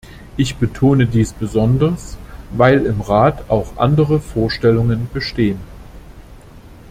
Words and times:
Ich 0.35 0.55
betonte 0.55 1.05
dies 1.05 1.31
besonders, 1.31 2.17
weil 2.53 2.87
im 2.87 3.01
Rat 3.01 3.51
auch 3.51 3.77
andere 3.77 4.19
Vorstellungen 4.19 5.07
bestehen. 5.13 5.59